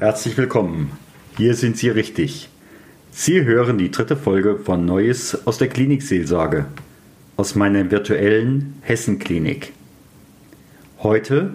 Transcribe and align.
Herzlich 0.00 0.38
willkommen. 0.38 0.92
Hier 1.36 1.52
sind 1.52 1.76
Sie 1.76 1.90
richtig. 1.90 2.48
Sie 3.10 3.44
hören 3.44 3.76
die 3.76 3.90
dritte 3.90 4.16
Folge 4.16 4.58
von 4.58 4.86
Neues 4.86 5.46
aus 5.46 5.58
der 5.58 5.68
Klinikseelsorge, 5.68 6.64
aus 7.36 7.54
meiner 7.54 7.90
virtuellen 7.90 8.78
Hessenklinik. 8.80 9.74
Heute 11.02 11.52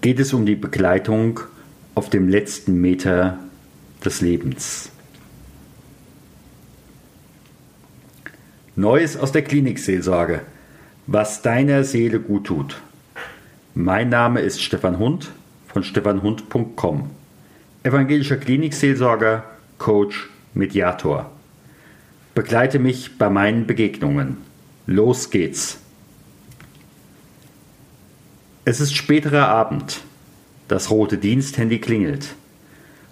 geht 0.00 0.18
es 0.20 0.32
um 0.32 0.46
die 0.46 0.54
Begleitung 0.54 1.40
auf 1.94 2.08
dem 2.08 2.30
letzten 2.30 2.80
Meter 2.80 3.40
des 4.02 4.22
Lebens. 4.22 4.90
Neues 8.74 9.18
aus 9.18 9.32
der 9.32 9.42
Klinikseelsorge, 9.42 10.40
was 11.06 11.42
deiner 11.42 11.84
Seele 11.84 12.20
gut 12.20 12.46
tut. 12.46 12.80
Mein 13.74 14.08
Name 14.08 14.40
ist 14.40 14.62
Stefan 14.62 14.98
Hund 14.98 15.30
von 15.68 15.84
stefanhund.com. 15.84 17.10
Evangelischer 17.86 18.36
Klinikseelsorger, 18.36 19.44
Coach, 19.78 20.28
Mediator. 20.54 21.30
Begleite 22.34 22.80
mich 22.80 23.16
bei 23.16 23.30
meinen 23.30 23.68
Begegnungen. 23.68 24.38
Los 24.88 25.30
geht's. 25.30 25.78
Es 28.64 28.80
ist 28.80 28.96
späterer 28.96 29.46
Abend. 29.46 30.00
Das 30.66 30.90
rote 30.90 31.16
Diensthandy 31.16 31.78
klingelt. 31.78 32.34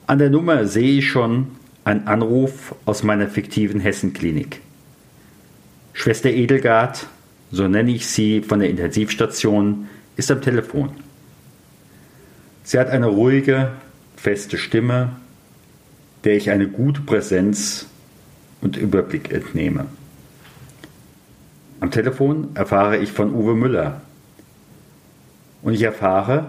An 0.09 0.19
der 0.19 0.31
Nummer 0.31 0.67
sehe 0.67 0.99
ich 0.99 1.09
schon 1.09 1.53
einen 1.85 2.09
Anruf 2.09 2.75
aus 2.85 3.05
meiner 3.05 3.29
fiktiven 3.29 3.79
Hessenklinik. 3.79 4.61
Schwester 5.93 6.31
Edelgard, 6.31 7.07
so 7.53 7.69
nenne 7.69 7.93
ich 7.93 8.09
sie 8.09 8.41
von 8.41 8.59
der 8.59 8.71
Intensivstation, 8.71 9.89
ist 10.17 10.33
am 10.33 10.43
Telefon. 10.43 10.91
Sie 12.65 12.77
hat 12.77 12.89
eine 12.89 13.07
ruhige, 13.07 13.71
feste 14.25 14.57
Stimme, 14.57 15.17
der 16.25 16.35
ich 16.35 16.51
eine 16.51 16.67
gute 16.67 17.03
Präsenz 17.03 17.85
und 18.63 18.79
Überblick 18.79 19.31
entnehme. 19.31 19.85
Am 21.81 21.91
Telefon 21.91 22.49
erfahre 22.55 22.97
ich 22.97 23.13
von 23.13 23.35
Uwe 23.35 23.55
Müller. 23.55 24.01
Und 25.61 25.75
ich 25.75 25.83
erfahre, 25.83 26.47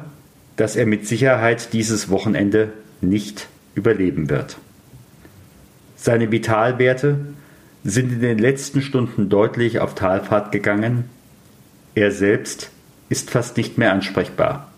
dass 0.55 0.77
er 0.77 0.85
mit 0.85 1.05
Sicherheit 1.05 1.73
dieses 1.73 2.09
Wochenende 2.09 2.71
nicht 3.01 3.49
überleben 3.75 4.29
wird. 4.29 4.57
Seine 5.97 6.31
Vitalwerte 6.31 7.17
sind 7.83 8.13
in 8.13 8.21
den 8.21 8.39
letzten 8.39 8.81
Stunden 8.81 9.27
deutlich 9.27 9.81
auf 9.81 9.95
Talfahrt 9.95 10.53
gegangen. 10.53 11.09
Er 11.93 12.11
selbst 12.11 12.69
ist 13.09 13.31
fast 13.31 13.57
nicht 13.57 13.77
mehr 13.77 13.91
ansprechbar. 13.91 14.71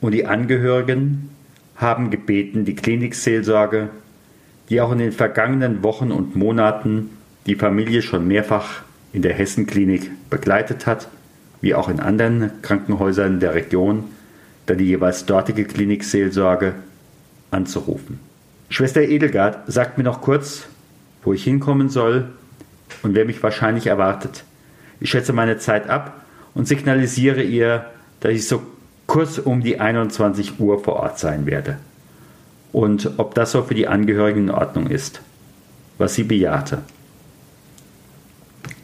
Und 0.00 0.12
die 0.12 0.24
Angehörigen 0.24 1.30
haben 1.78 2.10
gebeten, 2.10 2.64
die 2.64 2.74
Klinikseelsorge, 2.74 3.88
die 4.68 4.80
auch 4.80 4.92
in 4.92 4.98
den 4.98 5.12
vergangenen 5.12 5.82
Wochen 5.82 6.12
und 6.12 6.36
Monaten 6.36 7.10
die 7.46 7.54
Familie 7.54 8.02
schon 8.02 8.28
mehrfach 8.28 8.82
in 9.12 9.22
der 9.22 9.32
Hessenklinik 9.32 10.10
begleitet 10.28 10.86
hat, 10.86 11.08
wie 11.60 11.74
auch 11.74 11.88
in 11.88 12.00
anderen 12.00 12.50
Krankenhäusern 12.62 13.40
der 13.40 13.54
Region, 13.54 14.04
dann 14.66 14.78
die 14.78 14.84
jeweils 14.84 15.24
dortige 15.24 15.64
Klinikseelsorge 15.64 16.74
anzurufen. 17.50 18.20
Schwester 18.68 19.00
Edelgard 19.00 19.60
sagt 19.66 19.96
mir 19.96 20.04
noch 20.04 20.20
kurz, 20.20 20.66
wo 21.22 21.32
ich 21.32 21.44
hinkommen 21.44 21.88
soll 21.88 22.28
und 23.02 23.14
wer 23.14 23.24
mich 23.24 23.42
wahrscheinlich 23.42 23.86
erwartet. 23.86 24.44
Ich 25.00 25.10
schätze 25.10 25.32
meine 25.32 25.58
Zeit 25.58 25.88
ab 25.88 26.24
und 26.54 26.68
signalisiere 26.68 27.42
ihr, 27.42 27.86
dass 28.20 28.32
ich 28.32 28.46
so 28.46 28.62
kurz 29.08 29.38
um 29.38 29.62
die 29.62 29.80
21 29.80 30.60
Uhr 30.60 30.84
vor 30.84 30.96
Ort 30.96 31.18
sein 31.18 31.46
werde. 31.46 31.78
Und 32.70 33.14
ob 33.16 33.34
das 33.34 33.50
so 33.50 33.62
für 33.62 33.74
die 33.74 33.88
Angehörigen 33.88 34.44
in 34.44 34.50
Ordnung 34.50 34.86
ist, 34.86 35.22
was 35.96 36.14
sie 36.14 36.22
bejahte. 36.22 36.82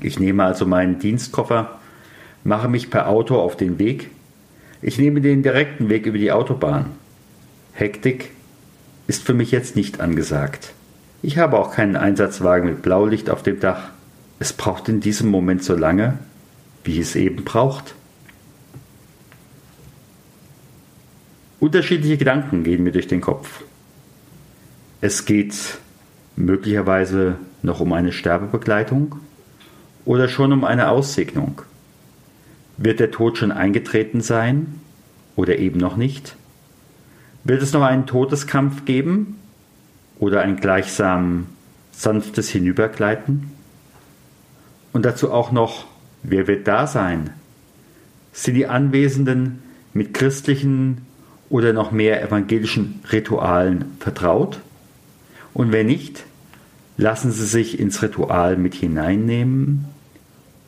Ich 0.00 0.18
nehme 0.18 0.44
also 0.44 0.66
meinen 0.66 0.98
Dienstkoffer, 0.98 1.78
mache 2.42 2.68
mich 2.68 2.90
per 2.90 3.08
Auto 3.08 3.38
auf 3.38 3.56
den 3.56 3.78
Weg. 3.78 4.10
Ich 4.82 4.98
nehme 4.98 5.20
den 5.20 5.42
direkten 5.42 5.88
Weg 5.90 6.06
über 6.06 6.18
die 6.18 6.32
Autobahn. 6.32 6.86
Hektik 7.74 8.30
ist 9.06 9.22
für 9.22 9.34
mich 9.34 9.50
jetzt 9.50 9.76
nicht 9.76 10.00
angesagt. 10.00 10.72
Ich 11.22 11.36
habe 11.36 11.58
auch 11.58 11.72
keinen 11.72 11.96
Einsatzwagen 11.96 12.68
mit 12.68 12.82
Blaulicht 12.82 13.28
auf 13.28 13.42
dem 13.42 13.60
Dach. 13.60 13.90
Es 14.38 14.54
braucht 14.54 14.88
in 14.88 15.00
diesem 15.00 15.30
Moment 15.30 15.62
so 15.62 15.76
lange, 15.76 16.18
wie 16.82 16.98
es 16.98 17.14
eben 17.14 17.44
braucht. 17.44 17.94
Unterschiedliche 21.64 22.18
Gedanken 22.18 22.62
gehen 22.62 22.84
mir 22.84 22.92
durch 22.92 23.06
den 23.06 23.22
Kopf. 23.22 23.64
Es 25.00 25.24
geht 25.24 25.78
möglicherweise 26.36 27.36
noch 27.62 27.80
um 27.80 27.94
eine 27.94 28.12
Sterbebegleitung 28.12 29.16
oder 30.04 30.28
schon 30.28 30.52
um 30.52 30.64
eine 30.64 30.90
Aussegnung. 30.90 31.62
Wird 32.76 33.00
der 33.00 33.10
Tod 33.10 33.38
schon 33.38 33.50
eingetreten 33.50 34.20
sein 34.20 34.78
oder 35.36 35.58
eben 35.58 35.80
noch 35.80 35.96
nicht? 35.96 36.36
Wird 37.44 37.62
es 37.62 37.72
noch 37.72 37.80
einen 37.80 38.04
Todeskampf 38.04 38.84
geben 38.84 39.38
oder 40.18 40.42
ein 40.42 40.56
gleichsam 40.56 41.46
sanftes 41.92 42.50
Hinübergleiten? 42.50 43.52
Und 44.92 45.06
dazu 45.06 45.32
auch 45.32 45.50
noch, 45.50 45.86
wer 46.22 46.46
wird 46.46 46.68
da 46.68 46.86
sein? 46.86 47.30
Sind 48.34 48.52
die 48.52 48.66
Anwesenden 48.66 49.62
mit 49.94 50.12
christlichen 50.12 51.06
oder 51.54 51.72
noch 51.72 51.92
mehr 51.92 52.20
evangelischen 52.20 52.98
Ritualen 53.12 53.84
vertraut? 54.00 54.58
Und 55.52 55.70
wenn 55.70 55.86
nicht, 55.86 56.24
lassen 56.96 57.30
Sie 57.30 57.46
sich 57.46 57.78
ins 57.78 58.02
Ritual 58.02 58.56
mit 58.56 58.74
hineinnehmen? 58.74 59.84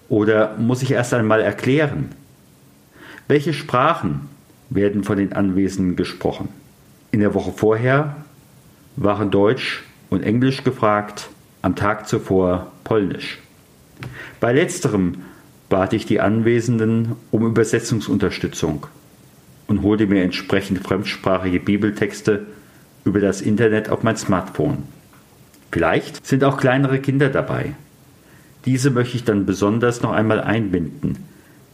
Oder 0.08 0.56
muss 0.58 0.82
ich 0.82 0.92
erst 0.92 1.12
einmal 1.12 1.40
erklären? 1.40 2.10
Welche 3.26 3.52
Sprachen 3.52 4.28
werden 4.70 5.02
von 5.02 5.18
den 5.18 5.32
Anwesenden 5.32 5.96
gesprochen? 5.96 6.50
In 7.10 7.18
der 7.18 7.34
Woche 7.34 7.50
vorher 7.50 8.18
waren 8.94 9.32
Deutsch 9.32 9.82
und 10.08 10.22
Englisch 10.22 10.62
gefragt, 10.62 11.30
am 11.62 11.74
Tag 11.74 12.06
zuvor 12.06 12.70
Polnisch. 12.84 13.40
Bei 14.38 14.52
letzterem 14.52 15.16
bat 15.68 15.94
ich 15.94 16.06
die 16.06 16.20
Anwesenden 16.20 17.16
um 17.32 17.44
Übersetzungsunterstützung 17.44 18.86
und 19.66 19.82
holte 19.82 20.06
mir 20.06 20.22
entsprechend 20.22 20.80
fremdsprachige 20.80 21.60
Bibeltexte 21.60 22.46
über 23.04 23.20
das 23.20 23.40
Internet 23.40 23.88
auf 23.88 24.02
mein 24.02 24.16
Smartphone. 24.16 24.84
Vielleicht 25.72 26.26
sind 26.26 26.44
auch 26.44 26.56
kleinere 26.56 27.00
Kinder 27.00 27.28
dabei. 27.28 27.74
Diese 28.64 28.90
möchte 28.90 29.16
ich 29.16 29.24
dann 29.24 29.46
besonders 29.46 30.02
noch 30.02 30.12
einmal 30.12 30.40
einbinden, 30.40 31.18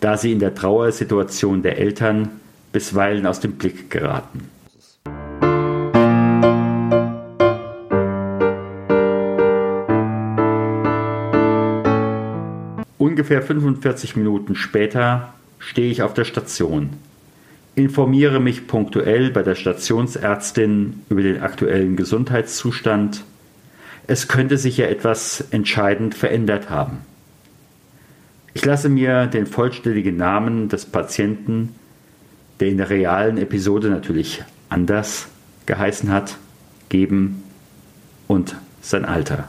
da 0.01 0.17
sie 0.17 0.33
in 0.33 0.41
der 0.41 0.55
Trauersituation 0.55 1.63
der 1.63 1.79
Eltern 1.79 2.29
bisweilen 2.73 3.27
aus 3.27 3.41
dem 3.41 3.53
Blick 3.53 3.91
geraten. 3.91 4.49
Ungefähr 12.99 13.43
45 13.43 14.17
Minuten 14.17 14.55
später 14.55 15.35
stehe 15.59 15.91
ich 15.91 16.03
auf 16.03 16.15
der 16.15 16.25
Station 16.25 16.91
informiere 17.75 18.41
mich 18.41 18.67
punktuell 18.67 19.31
bei 19.31 19.43
der 19.43 19.55
Stationsärztin 19.55 21.03
über 21.09 21.23
den 21.23 21.41
aktuellen 21.41 21.97
Gesundheitszustand. 21.97 23.25
Es 24.07 24.29
könnte 24.29 24.59
sich 24.59 24.77
ja 24.77 24.87
etwas 24.87 25.47
entscheidend 25.51 26.15
verändert 26.15 26.69
haben. 26.71 26.99
Ich 28.55 28.65
lasse 28.65 28.91
mir 28.91 29.27
den 29.27 29.47
vollständigen 29.47 30.17
Namen 30.17 30.69
des 30.69 30.85
Patienten, 30.85 31.75
der 32.61 32.69
in 32.69 32.77
der 32.77 32.91
realen 32.91 33.39
Episode 33.39 33.89
natürlich 33.89 34.43
anders 34.69 35.29
geheißen 35.65 36.11
hat, 36.11 36.37
geben 36.91 37.43
und 38.29 38.57
sein 38.83 39.07
Alter. 39.07 39.49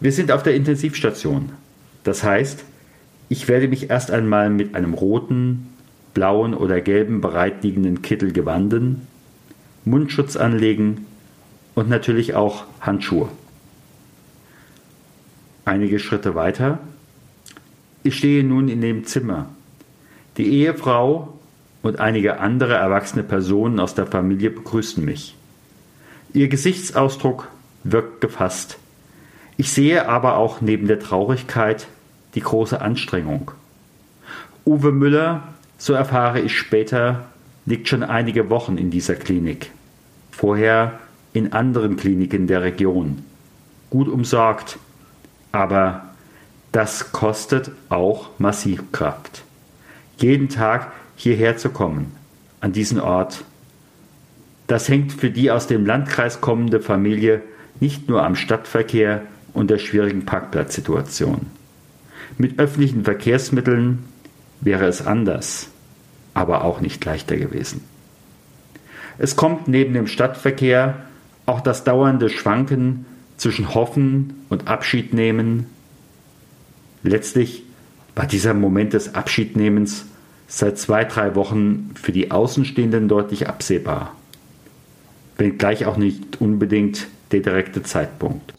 Wir 0.00 0.12
sind 0.12 0.30
auf 0.30 0.42
der 0.42 0.54
Intensivstation. 0.54 1.52
Das 2.02 2.22
heißt, 2.22 2.64
ich 3.30 3.48
werde 3.48 3.68
mich 3.68 3.88
erst 3.88 4.10
einmal 4.10 4.50
mit 4.50 4.74
einem 4.74 4.92
roten 4.92 5.73
blauen 6.14 6.54
oder 6.54 6.80
gelben 6.80 7.20
bereitliegenden 7.20 8.02
Kittel 8.02 8.32
gewanden, 8.32 9.06
Mundschutz 9.84 10.36
anlegen 10.36 11.06
und 11.74 11.88
natürlich 11.88 12.34
auch 12.34 12.64
Handschuhe. 12.80 13.28
Einige 15.64 15.98
Schritte 15.98 16.34
weiter. 16.34 16.78
Ich 18.02 18.16
stehe 18.16 18.44
nun 18.44 18.68
in 18.68 18.80
dem 18.80 19.04
Zimmer. 19.04 19.46
Die 20.36 20.46
Ehefrau 20.46 21.38
und 21.82 22.00
einige 22.00 22.38
andere 22.40 22.74
erwachsene 22.74 23.22
Personen 23.22 23.80
aus 23.80 23.94
der 23.94 24.06
Familie 24.06 24.50
begrüßen 24.50 25.04
mich. 25.04 25.36
Ihr 26.32 26.48
Gesichtsausdruck 26.48 27.48
wirkt 27.84 28.20
gefasst. 28.20 28.78
Ich 29.56 29.70
sehe 29.70 30.08
aber 30.08 30.36
auch 30.36 30.60
neben 30.60 30.86
der 30.86 30.98
Traurigkeit 30.98 31.86
die 32.34 32.40
große 32.40 32.80
Anstrengung. 32.80 33.52
Uwe 34.66 34.92
Müller 34.92 35.53
so 35.78 35.92
erfahre 35.92 36.40
ich 36.40 36.56
später, 36.56 37.26
liegt 37.66 37.88
schon 37.88 38.02
einige 38.02 38.50
Wochen 38.50 38.78
in 38.78 38.90
dieser 38.90 39.14
Klinik. 39.14 39.70
Vorher 40.30 40.98
in 41.32 41.52
anderen 41.52 41.96
Kliniken 41.96 42.46
der 42.46 42.62
Region. 42.62 43.24
Gut 43.90 44.08
umsorgt, 44.08 44.78
aber 45.52 46.14
das 46.72 47.12
kostet 47.12 47.70
auch 47.88 48.30
massiv 48.38 48.90
Kraft. 48.92 49.44
Jeden 50.18 50.48
Tag 50.48 50.92
hierher 51.16 51.56
zu 51.56 51.70
kommen, 51.70 52.12
an 52.60 52.72
diesen 52.72 53.00
Ort, 53.00 53.44
das 54.66 54.88
hängt 54.88 55.12
für 55.12 55.30
die 55.30 55.50
aus 55.50 55.66
dem 55.66 55.84
Landkreis 55.84 56.40
kommende 56.40 56.80
Familie 56.80 57.42
nicht 57.80 58.08
nur 58.08 58.24
am 58.24 58.36
Stadtverkehr 58.36 59.22
und 59.52 59.70
der 59.70 59.78
schwierigen 59.78 60.24
Parkplatzsituation. 60.24 61.46
Mit 62.38 62.58
öffentlichen 62.58 63.04
Verkehrsmitteln 63.04 64.04
wäre 64.64 64.86
es 64.86 65.06
anders, 65.06 65.68
aber 66.32 66.64
auch 66.64 66.80
nicht 66.80 67.04
leichter 67.04 67.36
gewesen. 67.36 67.82
Es 69.18 69.36
kommt 69.36 69.68
neben 69.68 69.94
dem 69.94 70.06
Stadtverkehr 70.06 70.96
auch 71.46 71.60
das 71.60 71.84
dauernde 71.84 72.30
Schwanken 72.30 73.06
zwischen 73.36 73.74
Hoffen 73.74 74.44
und 74.48 74.66
Abschiednehmen. 74.66 75.66
Letztlich 77.02 77.62
war 78.14 78.26
dieser 78.26 78.54
Moment 78.54 78.92
des 78.92 79.14
Abschiednehmens 79.14 80.06
seit 80.46 80.78
zwei, 80.78 81.04
drei 81.04 81.34
Wochen 81.34 81.90
für 81.94 82.12
die 82.12 82.30
Außenstehenden 82.30 83.08
deutlich 83.08 83.48
absehbar, 83.48 84.14
wenngleich 85.36 85.86
auch 85.86 85.96
nicht 85.96 86.40
unbedingt 86.40 87.06
der 87.32 87.40
direkte 87.40 87.82
Zeitpunkt. 87.82 88.54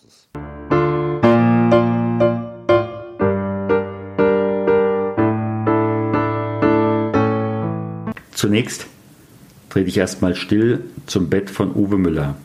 Zunächst 8.46 8.86
trete 9.72 9.90
ich 9.90 9.98
erstmal 9.98 10.36
still 10.36 10.84
zum 11.08 11.32
Bett 11.32 11.50
von 11.50 11.76
Uwe 11.76 11.98
Müller, 11.98 12.36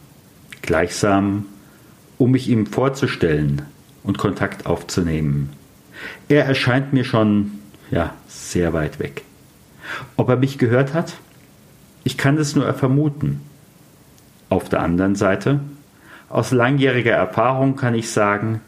gleichsam, 0.63 1.45
um 2.17 2.31
mich 2.31 2.49
ihm 2.49 2.65
vorzustellen 2.65 3.67
und 4.03 4.17
Kontakt 4.17 4.65
aufzunehmen. 4.65 5.51
Er 6.31 6.47
erscheint 6.47 6.95
mir 6.95 7.05
schon, 7.05 7.51
ja, 7.91 8.15
sehr 8.29 8.73
weit 8.73 8.99
weg. 8.99 9.25
Ob 10.17 10.31
er 10.31 10.37
mich 10.37 10.57
gehört 10.57 10.95
hat? 10.95 11.19
Ich 12.03 12.17
kann 12.17 12.39
es 12.39 12.57
nur 12.57 12.73
vermuten. 12.73 13.43
Auf 14.49 14.71
der 14.71 14.81
anderen 14.81 15.17
Seite, 15.17 15.61
aus 16.31 16.51
langjähriger 16.51 17.13
Erfahrung 17.13 17.77
kann 17.77 17.95
ich 17.95 18.09
sagen, 18.09 18.63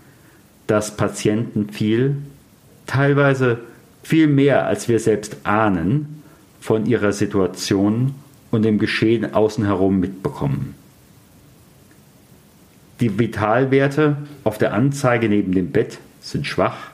dass 0.67 0.99
Patienten 0.99 1.71
viel, 1.71 2.17
teilweise 2.87 3.61
viel 4.03 4.27
mehr 4.27 4.67
als 4.67 4.87
wir 4.87 5.01
selbst 5.01 5.39
ahnen, 5.45 6.22
von 6.63 6.87
ihrer 6.87 7.13
Situation 7.13 8.15
und 8.53 8.63
dem 8.63 8.79
Geschehen 8.79 9.35
außen 9.35 9.65
herum 9.65 9.99
mitbekommen. 9.99 10.77
Die 13.01 13.19
Vitalwerte 13.19 14.17
auf 14.45 14.59
der 14.59 14.73
Anzeige 14.73 15.29
neben 15.29 15.51
dem 15.51 15.73
Bett 15.73 15.99
sind 16.21 16.47
schwach, 16.47 16.93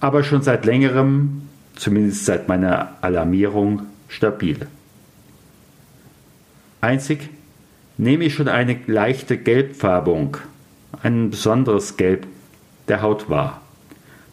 aber 0.00 0.24
schon 0.24 0.40
seit 0.40 0.64
längerem, 0.64 1.42
zumindest 1.76 2.24
seit 2.24 2.48
meiner 2.48 2.96
Alarmierung, 3.02 3.82
stabil. 4.08 4.66
Einzig 6.80 7.28
nehme 7.98 8.24
ich 8.24 8.34
schon 8.34 8.48
eine 8.48 8.78
leichte 8.86 9.36
Gelbfärbung, 9.36 10.38
ein 11.02 11.28
besonderes 11.28 11.98
Gelb 11.98 12.26
der 12.88 13.02
Haut 13.02 13.28
wahr. 13.28 13.60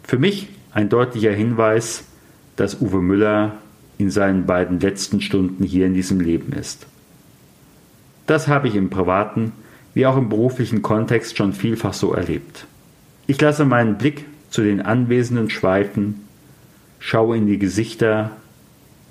Für 0.03 0.17
mich 0.17 0.47
ein 0.71 0.87
deutlicher 0.87 1.33
Hinweis, 1.33 2.05
dass 2.55 2.79
Uwe 2.79 3.01
Müller 3.01 3.57
in 3.97 4.09
seinen 4.09 4.45
beiden 4.45 4.79
letzten 4.79 5.21
Stunden 5.21 5.63
hier 5.63 5.85
in 5.85 5.93
diesem 5.93 6.19
Leben 6.19 6.53
ist. 6.53 6.87
Das 8.27 8.47
habe 8.47 8.67
ich 8.67 8.75
im 8.75 8.89
privaten 8.89 9.53
wie 9.95 10.05
auch 10.05 10.17
im 10.17 10.29
beruflichen 10.29 10.83
Kontext 10.83 11.37
schon 11.37 11.53
vielfach 11.53 11.93
so 11.93 12.13
erlebt. 12.13 12.67
Ich 13.25 13.41
lasse 13.41 13.65
meinen 13.65 13.97
Blick 13.97 14.25
zu 14.49 14.61
den 14.61 14.81
Anwesenden 14.81 15.49
schweifen, 15.49 16.27
schaue 16.99 17.37
in 17.37 17.47
die 17.47 17.57
Gesichter, 17.57 18.31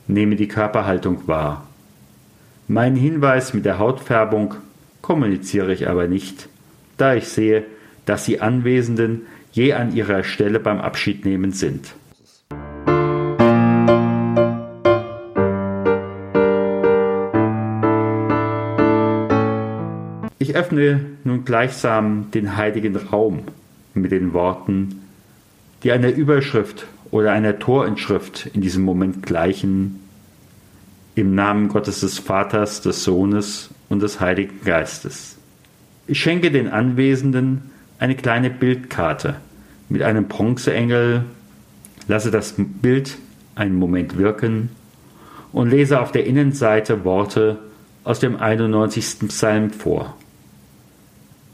nehme 0.06 0.36
die 0.36 0.46
Körperhaltung 0.46 1.26
wahr. 1.26 1.66
Meinen 2.68 2.96
Hinweis 2.96 3.54
mit 3.54 3.64
der 3.64 3.78
Hautfärbung 3.78 4.54
kommuniziere 5.00 5.72
ich 5.72 5.88
aber 5.88 6.06
nicht, 6.06 6.48
da 6.98 7.14
ich 7.14 7.28
sehe, 7.28 7.64
dass 8.04 8.26
die 8.26 8.40
Anwesenden 8.40 9.22
je 9.52 9.72
an 9.72 9.94
ihrer 9.96 10.22
Stelle 10.22 10.60
beim 10.60 10.80
Abschiednehmen 10.80 11.52
sind. 11.52 11.94
Ich 20.54 20.60
öffne 20.60 21.00
nun 21.24 21.44
gleichsam 21.44 22.30
den 22.30 22.56
heiligen 22.56 22.94
Raum 22.94 23.40
mit 23.92 24.12
den 24.12 24.32
Worten, 24.34 25.00
die 25.82 25.90
einer 25.90 26.10
Überschrift 26.10 26.86
oder 27.10 27.32
einer 27.32 27.58
Torinschrift 27.58 28.50
in 28.54 28.60
diesem 28.60 28.84
Moment 28.84 29.26
gleichen, 29.26 29.98
im 31.16 31.34
Namen 31.34 31.66
Gottes 31.66 32.02
des 32.02 32.20
Vaters, 32.20 32.82
des 32.82 33.02
Sohnes 33.02 33.70
und 33.88 34.00
des 34.00 34.20
Heiligen 34.20 34.60
Geistes. 34.64 35.38
Ich 36.06 36.20
schenke 36.20 36.52
den 36.52 36.68
Anwesenden 36.68 37.72
eine 37.98 38.14
kleine 38.14 38.48
Bildkarte 38.48 39.34
mit 39.88 40.02
einem 40.02 40.28
Bronzeengel, 40.28 41.24
lasse 42.06 42.30
das 42.30 42.54
Bild 42.56 43.16
einen 43.56 43.74
Moment 43.74 44.18
wirken 44.18 44.68
und 45.50 45.70
lese 45.70 46.00
auf 46.00 46.12
der 46.12 46.26
Innenseite 46.26 47.04
Worte 47.04 47.58
aus 48.04 48.20
dem 48.20 48.36
91. 48.36 49.26
Psalm 49.26 49.70
vor. 49.70 50.16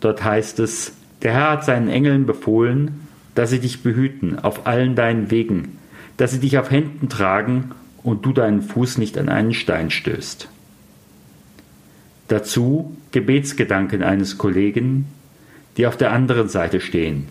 Dort 0.01 0.25
heißt 0.25 0.59
es, 0.61 0.93
der 1.23 1.33
Herr 1.33 1.51
hat 1.51 1.65
seinen 1.65 1.89
Engeln 1.89 2.27
befohlen, 2.27 3.07
dass 3.35 3.51
sie 3.51 3.61
dich 3.61 3.83
behüten 3.83 4.39
auf 4.39 4.67
allen 4.67 4.97
deinen 4.97 5.31
Wegen, 5.31 5.79
dass 6.17 6.33
sie 6.33 6.41
dich 6.41 6.59
auf 6.59 6.71
Händen 6.71 7.09
tragen 7.09 7.73
und 8.03 8.25
du 8.25 8.33
deinen 8.33 8.63
Fuß 8.63 8.99
nicht 8.99 9.19
an 9.19 9.29
einen 9.29 9.55
Stein 9.55 9.91
stößt. 9.91 10.49
Dazu 12.29 12.97
Gebetsgedanken 13.13 14.03
eines 14.03 14.39
Kollegen, 14.39 15.07
die 15.77 15.87
auf 15.87 15.97
der 15.97 16.13
anderen 16.13 16.49
Seite 16.49 16.81
stehen. 16.81 17.29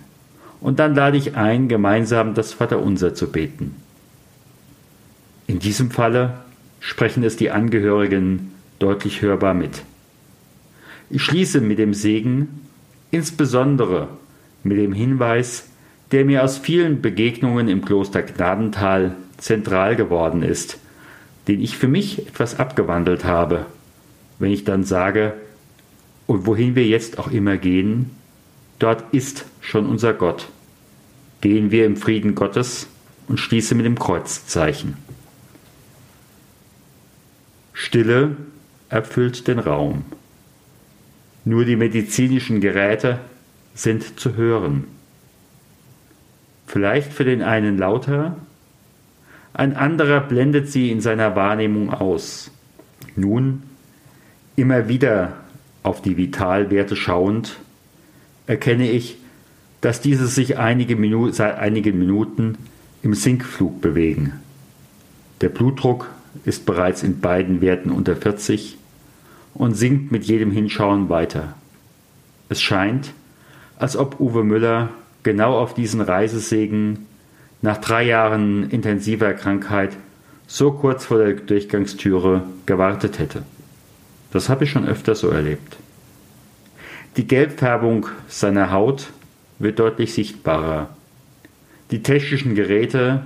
Und 0.61 0.79
dann 0.79 0.93
lade 0.93 1.17
ich 1.17 1.35
ein, 1.35 1.69
gemeinsam 1.69 2.33
das 2.33 2.53
Vaterunser 2.53 3.15
zu 3.15 3.31
beten. 3.31 3.75
In 5.47 5.59
diesem 5.59 5.89
Falle 5.89 6.39
sprechen 6.79 7.23
es 7.23 7.37
die 7.37 7.49
Angehörigen 7.49 8.51
deutlich 8.77 9.21
hörbar 9.21 9.53
mit. 9.53 9.83
Ich 11.09 11.23
schließe 11.23 11.61
mit 11.61 11.79
dem 11.79 11.93
Segen, 11.93 12.68
insbesondere 13.11 14.07
mit 14.63 14.77
dem 14.77 14.93
Hinweis, 14.93 15.69
der 16.11 16.25
mir 16.25 16.43
aus 16.43 16.57
vielen 16.57 17.01
Begegnungen 17.01 17.67
im 17.67 17.85
Kloster 17.85 18.23
Gnadental 18.23 19.15
zentral 19.37 19.95
geworden 19.95 20.43
ist, 20.43 20.79
den 21.47 21.61
ich 21.61 21.77
für 21.77 21.87
mich 21.87 22.27
etwas 22.27 22.59
abgewandelt 22.59 23.25
habe, 23.25 23.65
wenn 24.37 24.51
ich 24.51 24.63
dann 24.63 24.83
sage, 24.83 25.33
und 26.27 26.45
wohin 26.45 26.75
wir 26.75 26.85
jetzt 26.85 27.17
auch 27.17 27.31
immer 27.31 27.57
gehen, 27.57 28.11
dort 28.77 29.03
ist 29.13 29.45
schon 29.61 29.87
unser 29.87 30.13
Gott. 30.13 30.47
Gehen 31.41 31.71
wir 31.71 31.85
im 31.85 31.95
Frieden 31.95 32.35
Gottes 32.35 32.87
und 33.27 33.39
schließe 33.39 33.73
mit 33.75 33.85
dem 33.85 33.97
Kreuzzeichen. 33.97 34.95
Stille 37.73 38.35
erfüllt 38.89 39.47
den 39.47 39.57
Raum. 39.57 40.03
Nur 41.45 41.65
die 41.65 41.75
medizinischen 41.75 42.61
Geräte 42.61 43.19
sind 43.73 44.19
zu 44.19 44.35
hören. 44.35 44.85
Vielleicht 46.67 47.13
für 47.13 47.23
den 47.23 47.41
einen 47.41 47.77
lauter, 47.77 48.37
ein 49.53 49.75
anderer 49.75 50.21
blendet 50.21 50.69
sie 50.69 50.91
in 50.91 51.01
seiner 51.01 51.35
Wahrnehmung 51.35 51.91
aus. 51.91 52.51
Nun, 53.15 53.63
immer 54.55 54.87
wieder 54.87 55.33
auf 55.83 56.01
die 56.01 56.17
Vitalwerte 56.17 56.95
schauend, 56.95 57.57
erkenne 58.47 58.89
ich, 58.89 59.17
dass 59.81 60.01
diese 60.01 60.27
sich 60.27 60.57
einige 60.57 60.95
Minu 60.95 61.31
seit 61.31 61.57
einigen 61.57 61.97
Minuten 61.97 62.57
im 63.01 63.13
Sinkflug 63.13 63.81
bewegen. 63.81 64.33
Der 65.41 65.49
Blutdruck 65.49 66.09
ist 66.43 66.65
bereits 66.65 67.01
in 67.03 67.21
beiden 67.21 67.61
Werten 67.61 67.91
unter 67.91 68.15
40 68.15 68.77
und 69.53 69.75
singt 69.75 70.11
mit 70.11 70.25
jedem 70.25 70.51
Hinschauen 70.51 71.09
weiter. 71.09 71.55
Es 72.49 72.61
scheint, 72.61 73.13
als 73.77 73.95
ob 73.95 74.19
Uwe 74.19 74.43
Müller 74.43 74.89
genau 75.23 75.57
auf 75.57 75.73
diesen 75.73 76.01
Reisesegen 76.01 77.07
nach 77.61 77.77
drei 77.77 78.03
Jahren 78.03 78.69
intensiver 78.69 79.33
Krankheit 79.33 79.95
so 80.47 80.71
kurz 80.71 81.05
vor 81.05 81.19
der 81.19 81.33
Durchgangstüre 81.33 82.43
gewartet 82.65 83.19
hätte. 83.19 83.43
Das 84.31 84.49
habe 84.49 84.63
ich 84.63 84.71
schon 84.71 84.87
öfter 84.87 85.15
so 85.15 85.29
erlebt. 85.29 85.77
Die 87.17 87.27
Gelbfärbung 87.27 88.07
seiner 88.27 88.71
Haut 88.71 89.09
wird 89.59 89.79
deutlich 89.79 90.13
sichtbarer. 90.13 90.89
Die 91.91 92.01
technischen 92.01 92.55
Geräte 92.55 93.23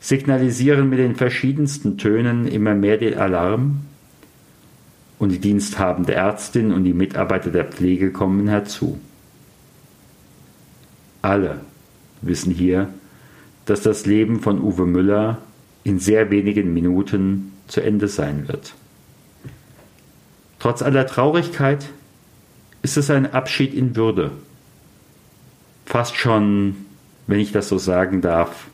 signalisieren 0.00 0.88
mit 0.88 0.98
den 0.98 1.16
verschiedensten 1.16 1.98
Tönen 1.98 2.46
immer 2.46 2.74
mehr 2.74 2.96
den 2.96 3.16
Alarm 3.16 3.80
und 5.18 5.30
die 5.30 5.38
diensthabende 5.38 6.14
Ärztin 6.14 6.72
und 6.72 6.84
die 6.84 6.92
Mitarbeiter 6.92 7.50
der 7.50 7.64
Pflege 7.64 8.12
kommen 8.12 8.48
herzu. 8.48 9.00
Alle 11.22 11.60
wissen 12.20 12.52
hier, 12.52 12.88
dass 13.64 13.80
das 13.82 14.06
Leben 14.06 14.40
von 14.40 14.60
Uwe 14.60 14.86
Müller 14.86 15.38
in 15.84 15.98
sehr 15.98 16.30
wenigen 16.30 16.72
Minuten 16.72 17.52
zu 17.66 17.80
Ende 17.80 18.08
sein 18.08 18.48
wird. 18.48 18.74
Trotz 20.58 20.82
aller 20.82 21.06
Traurigkeit 21.06 21.88
ist 22.82 22.96
es 22.96 23.10
ein 23.10 23.32
Abschied 23.32 23.74
in 23.74 23.96
Würde. 23.96 24.30
Fast 25.84 26.16
schon, 26.16 26.76
wenn 27.26 27.40
ich 27.40 27.52
das 27.52 27.68
so 27.68 27.78
sagen 27.78 28.20
darf, 28.20 28.68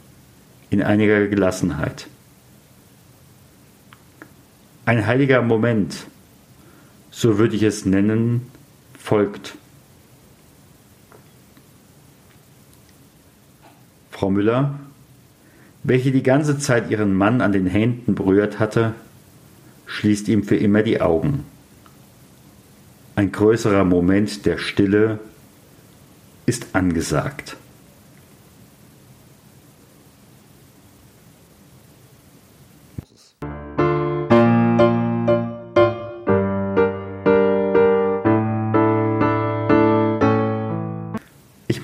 in 0.71 0.83
einiger 0.83 1.27
Gelassenheit. 1.29 2.07
Ein 4.85 5.07
heiliger 5.07 5.43
Moment, 5.43 6.07
so 7.13 7.39
würde 7.39 7.55
ich 7.55 7.63
es 7.63 7.85
nennen, 7.85 8.51
folgt. 8.99 9.55
Frau 14.11 14.31
Müller, 14.31 14.79
welche 15.85 16.11
die 16.11 16.23
ganze 16.23 16.59
Zeit 16.59 16.91
ihren 16.91 17.15
Mann 17.15 17.41
an 17.41 17.53
den 17.53 17.67
Händen 17.67 18.15
berührt 18.15 18.59
hatte, 18.59 18.95
schließt 19.87 20.29
ihm 20.29 20.43
für 20.43 20.57
immer 20.57 20.83
die 20.83 21.01
Augen. 21.01 21.45
Ein 23.15 23.31
größerer 23.31 23.85
Moment 23.85 24.47
der 24.47 24.59
Stille 24.59 25.21
ist 26.47 26.75
angesagt. 26.75 27.57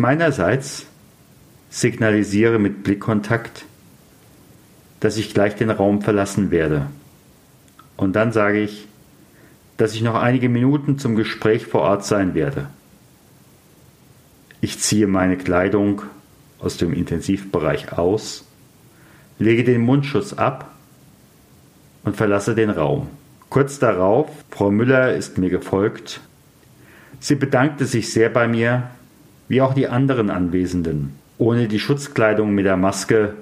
Meinerseits 0.08 0.86
signalisiere 1.68 2.58
mit 2.58 2.82
Blickkontakt, 2.82 3.66
dass 5.00 5.18
ich 5.18 5.34
gleich 5.34 5.54
den 5.54 5.68
Raum 5.68 6.00
verlassen 6.00 6.50
werde. 6.50 6.86
Und 7.98 8.16
dann 8.16 8.32
sage 8.32 8.58
ich, 8.58 8.88
dass 9.76 9.92
ich 9.92 10.00
noch 10.00 10.14
einige 10.14 10.48
Minuten 10.48 10.98
zum 10.98 11.14
Gespräch 11.14 11.66
vor 11.66 11.82
Ort 11.82 12.06
sein 12.06 12.32
werde. 12.34 12.70
Ich 14.62 14.78
ziehe 14.78 15.06
meine 15.06 15.36
Kleidung 15.36 16.00
aus 16.58 16.78
dem 16.78 16.94
Intensivbereich 16.94 17.92
aus, 17.92 18.46
lege 19.38 19.62
den 19.62 19.82
Mundschutz 19.82 20.32
ab 20.32 20.74
und 22.04 22.16
verlasse 22.16 22.54
den 22.54 22.70
Raum. 22.70 23.08
Kurz 23.50 23.78
darauf, 23.78 24.30
Frau 24.48 24.70
Müller 24.70 25.14
ist 25.14 25.36
mir 25.36 25.50
gefolgt. 25.50 26.22
Sie 27.20 27.34
bedankte 27.34 27.84
sich 27.84 28.10
sehr 28.10 28.30
bei 28.30 28.48
mir, 28.48 28.88
wie 29.48 29.62
auch 29.62 29.74
die 29.74 29.88
anderen 29.88 30.30
Anwesenden. 30.30 31.14
Ohne 31.38 31.68
die 31.68 31.78
Schutzkleidung 31.78 32.54
mit 32.54 32.66
der 32.66 32.76
Maske 32.76 33.34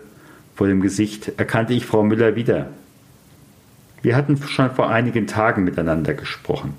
vor 0.54 0.66
dem 0.66 0.80
Gesicht 0.80 1.32
erkannte 1.38 1.74
ich 1.74 1.86
Frau 1.86 2.02
Müller 2.02 2.36
wieder. 2.36 2.68
Wir 4.02 4.16
hatten 4.16 4.36
schon 4.36 4.70
vor 4.70 4.88
einigen 4.88 5.26
Tagen 5.26 5.64
miteinander 5.64 6.14
gesprochen. 6.14 6.74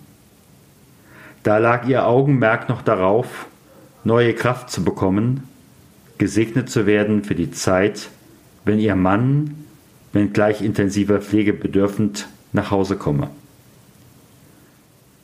Da 1.44 1.58
lag 1.58 1.88
ihr 1.88 2.06
Augenmerk 2.06 2.70
noch 2.70 2.82
darauf, 2.82 3.48
neue 4.04 4.34
Kraft 4.34 4.70
zu 4.70 4.84
bekommen, 4.84 5.44
gesegnet 6.18 6.70
zu 6.70 6.86
werden 6.86 7.24
für 7.24 7.36
die 7.36 7.52
Zeit, 7.52 8.10
wenn 8.66 8.80
ihr 8.80 8.96
Mann, 8.96 9.66
wenn 10.14 10.34
gleich 10.34 10.62
intensiver 10.62 11.22
Pflege 11.22 11.54
bedürfend, 11.54 12.28
nach 12.54 12.72
Hause 12.72 12.96
komme. 12.96 13.30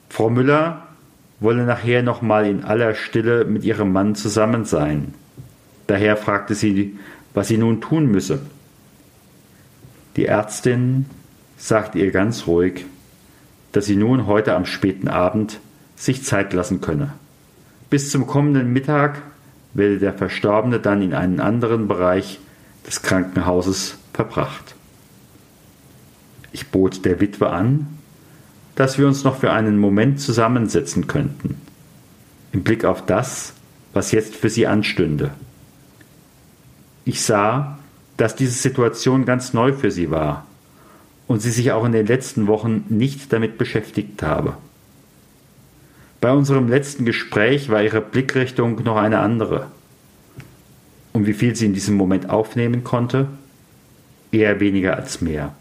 Frau 0.09 0.29
Müller 0.29 0.82
wolle 1.43 1.65
nachher 1.65 2.01
noch 2.01 2.21
mal 2.21 2.45
in 2.45 2.63
aller 2.63 2.95
Stille 2.95 3.45
mit 3.45 3.63
ihrem 3.63 3.91
Mann 3.91 4.15
zusammen 4.15 4.65
sein. 4.65 5.13
Daher 5.87 6.17
fragte 6.17 6.55
sie 6.55 6.97
was 7.33 7.47
sie 7.47 7.57
nun 7.57 7.81
tun 7.81 8.07
müsse. 8.07 8.39
Die 10.15 10.25
Ärztin 10.25 11.07
sagt 11.57 11.95
ihr 11.95 12.11
ganz 12.11 12.47
ruhig, 12.47 12.85
dass 13.71 13.85
sie 13.85 13.95
nun 13.95 14.27
heute 14.27 14.53
am 14.53 14.65
späten 14.65 15.07
Abend 15.07 15.59
sich 15.95 16.23
Zeit 16.23 16.53
lassen 16.53 16.81
könne. 16.81 17.13
Bis 17.89 18.11
zum 18.11 18.27
kommenden 18.27 18.71
Mittag 18.71 19.21
werde 19.73 19.97
der 19.97 20.13
Verstorbene 20.13 20.79
dann 20.79 21.01
in 21.01 21.13
einen 21.13 21.39
anderen 21.39 21.87
Bereich 21.87 22.39
des 22.85 23.01
Krankenhauses 23.01 23.97
verbracht. 24.13 24.75
Ich 26.51 26.67
bot 26.67 27.05
der 27.05 27.19
Witwe 27.19 27.49
an, 27.49 27.87
dass 28.75 28.97
wir 28.97 29.07
uns 29.07 29.23
noch 29.23 29.37
für 29.37 29.51
einen 29.51 29.77
Moment 29.77 30.19
zusammensetzen 30.19 31.07
könnten, 31.07 31.61
im 32.51 32.63
Blick 32.63 32.85
auf 32.85 33.05
das, 33.05 33.53
was 33.93 34.11
jetzt 34.11 34.35
für 34.35 34.49
sie 34.49 34.67
anstünde. 34.67 35.31
Ich 37.05 37.21
sah, 37.21 37.77
dass 38.17 38.35
diese 38.35 38.59
Situation 38.59 39.25
ganz 39.25 39.53
neu 39.53 39.73
für 39.73 39.91
sie 39.91 40.09
war 40.09 40.45
und 41.27 41.41
sie 41.41 41.51
sich 41.51 41.71
auch 41.71 41.85
in 41.85 41.91
den 41.91 42.07
letzten 42.07 42.47
Wochen 42.47 42.85
nicht 42.89 43.31
damit 43.33 43.57
beschäftigt 43.57 44.23
habe. 44.23 44.57
Bei 46.21 46.31
unserem 46.31 46.69
letzten 46.69 47.05
Gespräch 47.05 47.69
war 47.69 47.83
ihre 47.83 48.01
Blickrichtung 48.01 48.81
noch 48.83 48.95
eine 48.95 49.19
andere. 49.19 49.67
Und 51.11 51.27
wie 51.27 51.33
viel 51.33 51.55
sie 51.55 51.65
in 51.65 51.73
diesem 51.73 51.95
Moment 51.95 52.29
aufnehmen 52.29 52.83
konnte? 52.83 53.27
Eher 54.31 54.59
weniger 54.59 54.95
als 54.95 55.21
mehr. 55.21 55.53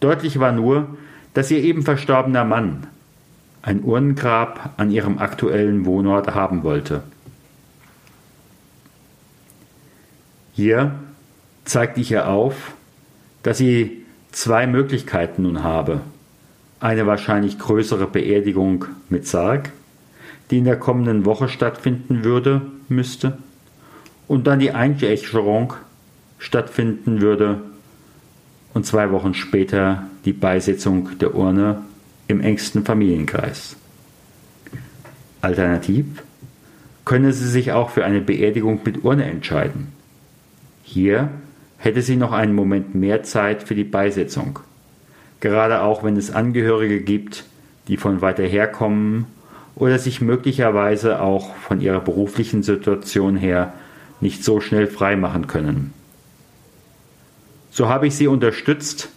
Deutlich 0.00 0.38
war 0.38 0.52
nur, 0.52 0.86
dass 1.36 1.50
ihr 1.50 1.62
eben 1.62 1.82
verstorbener 1.82 2.46
Mann 2.46 2.86
ein 3.60 3.84
Urnengrab 3.84 4.70
an 4.78 4.90
ihrem 4.90 5.18
aktuellen 5.18 5.84
Wohnort 5.84 6.34
haben 6.34 6.62
wollte. 6.62 7.02
Hier 10.54 10.94
zeigte 11.66 12.00
ich 12.00 12.10
ihr 12.10 12.26
auf, 12.26 12.72
dass 13.42 13.58
sie 13.58 14.06
zwei 14.32 14.66
Möglichkeiten 14.66 15.42
nun 15.42 15.62
habe. 15.62 16.00
Eine 16.80 17.06
wahrscheinlich 17.06 17.58
größere 17.58 18.06
Beerdigung 18.06 18.86
mit 19.10 19.26
Sarg, 19.26 19.72
die 20.50 20.56
in 20.56 20.64
der 20.64 20.78
kommenden 20.78 21.26
Woche 21.26 21.50
stattfinden 21.50 22.24
würde, 22.24 22.62
müsste, 22.88 23.36
und 24.26 24.46
dann 24.46 24.58
die 24.58 24.72
Einäscherung 24.72 25.74
stattfinden 26.38 27.20
würde 27.20 27.60
und 28.76 28.84
zwei 28.84 29.10
Wochen 29.10 29.32
später 29.32 30.02
die 30.26 30.34
Beisetzung 30.34 31.16
der 31.18 31.34
Urne 31.34 31.80
im 32.28 32.42
engsten 32.42 32.84
Familienkreis. 32.84 33.74
Alternativ 35.40 36.04
könne 37.06 37.32
sie 37.32 37.48
sich 37.48 37.72
auch 37.72 37.88
für 37.88 38.04
eine 38.04 38.20
Beerdigung 38.20 38.80
mit 38.84 39.02
Urne 39.02 39.24
entscheiden. 39.24 39.92
Hier 40.82 41.30
hätte 41.78 42.02
sie 42.02 42.16
noch 42.16 42.32
einen 42.32 42.54
Moment 42.54 42.94
mehr 42.94 43.22
Zeit 43.22 43.62
für 43.62 43.74
die 43.74 43.82
Beisetzung, 43.82 44.58
gerade 45.40 45.80
auch 45.80 46.04
wenn 46.04 46.18
es 46.18 46.30
Angehörige 46.30 47.00
gibt, 47.00 47.44
die 47.88 47.96
von 47.96 48.20
weiter 48.20 48.44
her 48.44 48.66
kommen 48.66 49.24
oder 49.74 49.98
sich 49.98 50.20
möglicherweise 50.20 51.22
auch 51.22 51.56
von 51.56 51.80
ihrer 51.80 52.00
beruflichen 52.00 52.62
Situation 52.62 53.38
her 53.38 53.72
nicht 54.20 54.44
so 54.44 54.60
schnell 54.60 54.86
freimachen 54.86 55.46
können. 55.46 55.94
So 57.76 57.88
habe 57.88 58.06
ich 58.06 58.16
sie 58.16 58.26
unterstützt, 58.26 59.10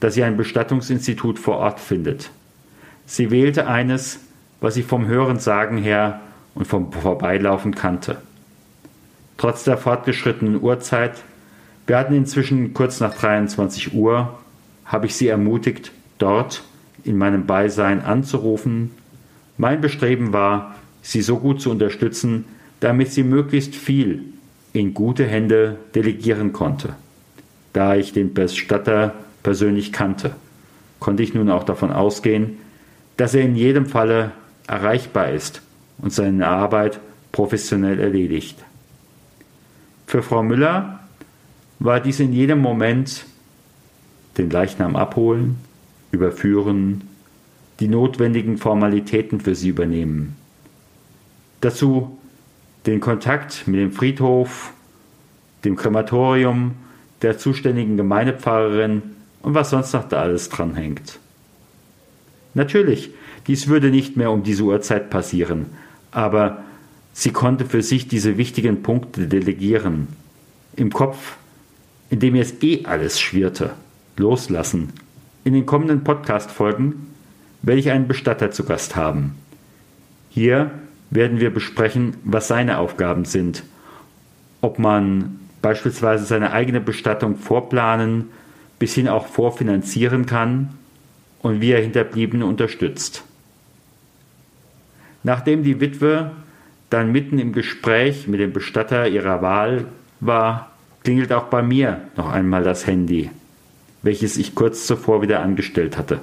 dass 0.00 0.14
sie 0.14 0.24
ein 0.24 0.36
Bestattungsinstitut 0.36 1.38
vor 1.38 1.58
Ort 1.58 1.78
findet. 1.78 2.30
Sie 3.06 3.30
wählte 3.30 3.68
eines, 3.68 4.18
was 4.60 4.74
sie 4.74 4.82
vom 4.82 5.06
Hörensagen 5.06 5.78
her 5.78 6.20
und 6.54 6.66
vom 6.66 6.92
Vorbeilaufen 6.92 7.74
kannte 7.74 8.18
trotz 9.42 9.64
der 9.64 9.76
fortgeschrittenen 9.76 10.62
Uhrzeit. 10.62 11.24
Wir 11.88 11.98
hatten 11.98 12.14
inzwischen 12.14 12.74
kurz 12.74 13.00
nach 13.00 13.12
23 13.12 13.92
Uhr, 13.92 14.38
habe 14.84 15.06
ich 15.06 15.16
sie 15.16 15.26
ermutigt, 15.26 15.90
dort 16.18 16.62
in 17.02 17.18
meinem 17.18 17.44
Beisein 17.44 18.02
anzurufen. 18.02 18.92
Mein 19.58 19.80
Bestreben 19.80 20.32
war, 20.32 20.76
sie 21.02 21.22
so 21.22 21.38
gut 21.38 21.60
zu 21.60 21.72
unterstützen, 21.72 22.44
damit 22.78 23.10
sie 23.10 23.24
möglichst 23.24 23.74
viel 23.74 24.26
in 24.72 24.94
gute 24.94 25.26
Hände 25.26 25.76
delegieren 25.92 26.52
konnte. 26.52 26.94
Da 27.72 27.96
ich 27.96 28.12
den 28.12 28.34
Bestatter 28.34 29.14
persönlich 29.42 29.92
kannte, 29.92 30.34
konnte 31.00 31.22
ich 31.22 31.34
nun 31.34 31.50
auch 31.50 31.64
davon 31.64 31.90
ausgehen, 31.90 32.58
dass 33.16 33.34
er 33.34 33.42
in 33.42 33.56
jedem 33.56 33.86
Falle 33.86 34.32
erreichbar 34.66 35.30
ist 35.30 35.62
und 35.98 36.12
seine 36.12 36.46
Arbeit 36.46 37.00
professionell 37.32 37.98
erledigt. 37.98 38.62
Für 40.06 40.22
Frau 40.22 40.42
Müller 40.42 41.00
war 41.78 42.00
dies 42.00 42.20
in 42.20 42.32
jedem 42.32 42.60
Moment 42.60 43.24
den 44.38 44.50
Leichnam 44.50 44.96
abholen, 44.96 45.56
überführen, 46.10 47.02
die 47.80 47.88
notwendigen 47.88 48.58
Formalitäten 48.58 49.40
für 49.40 49.54
sie 49.54 49.68
übernehmen. 49.68 50.36
Dazu 51.60 52.18
den 52.86 53.00
Kontakt 53.00 53.66
mit 53.66 53.80
dem 53.80 53.92
Friedhof, 53.92 54.72
dem 55.64 55.76
Krematorium, 55.76 56.72
der 57.22 57.38
zuständigen 57.38 57.96
Gemeindepfarrerin 57.96 59.02
und 59.42 59.54
was 59.54 59.70
sonst 59.70 59.92
noch 59.92 60.08
da 60.08 60.20
alles 60.22 60.48
dranhängt. 60.48 61.18
Natürlich, 62.54 63.10
dies 63.46 63.68
würde 63.68 63.90
nicht 63.90 64.16
mehr 64.16 64.30
um 64.30 64.42
diese 64.42 64.62
Uhrzeit 64.64 65.10
passieren, 65.10 65.66
aber 66.10 66.62
sie 67.12 67.30
konnte 67.30 67.64
für 67.64 67.82
sich 67.82 68.08
diese 68.08 68.36
wichtigen 68.36 68.82
Punkte 68.82 69.26
delegieren. 69.26 70.08
Im 70.76 70.92
Kopf, 70.92 71.36
in 72.10 72.20
dem 72.20 72.34
jetzt 72.34 72.62
eh 72.62 72.84
alles 72.84 73.20
schwirrte, 73.20 73.70
loslassen. 74.16 74.92
In 75.44 75.54
den 75.54 75.66
kommenden 75.66 76.04
Podcast-Folgen 76.04 77.08
werde 77.62 77.80
ich 77.80 77.90
einen 77.90 78.08
Bestatter 78.08 78.50
zu 78.50 78.64
Gast 78.64 78.96
haben. 78.96 79.34
Hier 80.28 80.70
werden 81.10 81.40
wir 81.40 81.52
besprechen, 81.52 82.14
was 82.24 82.48
seine 82.48 82.78
Aufgaben 82.78 83.24
sind, 83.24 83.64
ob 84.60 84.78
man 84.78 85.40
beispielsweise 85.62 86.24
seine 86.24 86.52
eigene 86.52 86.80
Bestattung 86.80 87.36
vorplanen 87.36 88.30
bis 88.78 88.94
hin 88.94 89.08
auch 89.08 89.26
vorfinanzieren 89.26 90.26
kann 90.26 90.70
und 91.40 91.60
wie 91.60 91.70
er 91.70 91.80
Hinterbliebene 91.80 92.44
unterstützt. 92.44 93.24
Nachdem 95.22 95.62
die 95.62 95.80
Witwe 95.80 96.32
dann 96.90 97.12
mitten 97.12 97.38
im 97.38 97.52
Gespräch 97.52 98.26
mit 98.26 98.40
dem 98.40 98.52
Bestatter 98.52 99.06
ihrer 99.06 99.40
Wahl 99.40 99.86
war, 100.20 100.72
klingelt 101.04 101.32
auch 101.32 101.44
bei 101.44 101.62
mir 101.62 102.00
noch 102.16 102.28
einmal 102.28 102.64
das 102.64 102.86
Handy, 102.86 103.30
welches 104.02 104.36
ich 104.36 104.54
kurz 104.54 104.86
zuvor 104.86 105.22
wieder 105.22 105.40
angestellt 105.40 105.96
hatte. 105.96 106.20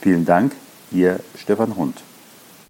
Vielen 0.00 0.24
Dank, 0.24 0.52
Ihr 0.90 1.20
Stefan 1.36 1.76
Hund. 1.76 2.02